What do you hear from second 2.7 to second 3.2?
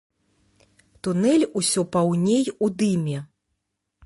дыме.